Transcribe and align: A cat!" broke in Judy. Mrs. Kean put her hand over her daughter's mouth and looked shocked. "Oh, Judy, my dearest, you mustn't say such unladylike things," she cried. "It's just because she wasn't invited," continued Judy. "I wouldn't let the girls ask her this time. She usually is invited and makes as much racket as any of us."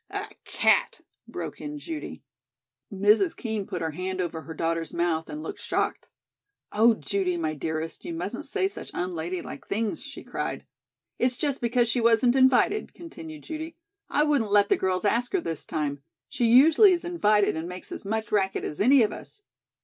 A 0.09 0.29
cat!" 0.45 1.01
broke 1.27 1.61
in 1.61 1.77
Judy. 1.77 2.23
Mrs. 2.91 3.37
Kean 3.37 3.67
put 3.67 3.83
her 3.83 3.91
hand 3.91 4.19
over 4.19 4.41
her 4.41 4.55
daughter's 4.55 4.95
mouth 4.95 5.29
and 5.29 5.43
looked 5.43 5.59
shocked. 5.61 6.07
"Oh, 6.71 6.95
Judy, 6.95 7.37
my 7.37 7.53
dearest, 7.53 8.03
you 8.03 8.11
mustn't 8.11 8.45
say 8.47 8.67
such 8.67 8.89
unladylike 8.95 9.67
things," 9.67 10.01
she 10.01 10.23
cried. 10.23 10.65
"It's 11.19 11.37
just 11.37 11.61
because 11.61 11.87
she 11.87 12.01
wasn't 12.01 12.35
invited," 12.35 12.95
continued 12.95 13.43
Judy. 13.43 13.75
"I 14.09 14.23
wouldn't 14.23 14.49
let 14.51 14.69
the 14.69 14.75
girls 14.75 15.05
ask 15.05 15.33
her 15.33 15.39
this 15.39 15.67
time. 15.67 16.01
She 16.27 16.45
usually 16.47 16.93
is 16.93 17.05
invited 17.05 17.55
and 17.55 17.69
makes 17.69 17.91
as 17.91 18.03
much 18.03 18.31
racket 18.31 18.63
as 18.63 18.81
any 18.81 19.03
of 19.03 19.11
us." 19.13 19.43